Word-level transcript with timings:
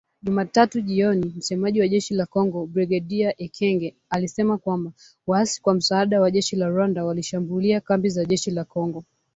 Jumatatu 0.23 0.81
jioni, 0.81 1.33
msemaji 1.35 1.81
wa 1.81 1.87
jeshi 1.87 2.13
la 2.13 2.25
Kongo 2.25 2.65
Brigedia 2.65 3.41
Ekenge, 3.41 3.95
alisema 4.09 4.57
kwamba 4.57 4.91
“waasi 5.27 5.61
kwa 5.61 5.73
msaada 5.73 6.21
wa 6.21 6.31
jeshi 6.31 6.55
la 6.55 6.67
Rwanda, 6.69 7.05
walishambulia 7.05 7.81
kambi 7.81 8.09
za 8.09 8.25
jeshi 8.25 8.51
la 8.51 8.63
Kongo. 8.63 9.03